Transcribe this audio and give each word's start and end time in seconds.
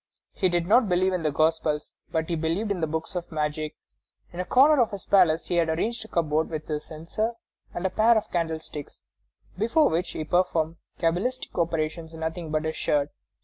He 0.31 0.49
did 0.49 0.65
not 0.65 0.89
believe 0.89 1.13
in 1.13 1.21
the 1.21 1.29
Gospels, 1.31 1.93
but 2.11 2.27
he 2.27 2.35
believed 2.35 2.71
in 2.71 2.81
books 2.89 3.13
of 3.15 3.31
magic. 3.31 3.75
In 4.33 4.39
a 4.39 4.45
corner 4.45 4.81
of 4.81 4.89
his 4.89 5.05
palace 5.05 5.45
he 5.45 5.57
had 5.57 5.69
arranged 5.69 6.03
a 6.03 6.07
cupboard 6.07 6.49
with 6.49 6.67
a 6.71 6.79
censer 6.79 7.33
and 7.71 7.85
a 7.85 7.91
pair 7.91 8.17
of 8.17 8.31
candlesticks, 8.31 9.03
before 9.59 9.89
which 9.91 10.13
he 10.13 10.23
performed 10.23 10.77
cabalistic 10.97 11.55
operations 11.55 12.15
in 12.15 12.21
nothing 12.21 12.49
but 12.49 12.63
his 12.65 12.75
shirt. 12.77 13.11